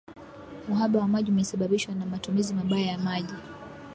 [0.69, 3.33] uhaba wa maji umesababishwa na matumizi mabaya ya maji